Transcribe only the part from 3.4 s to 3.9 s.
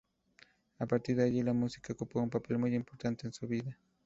vida.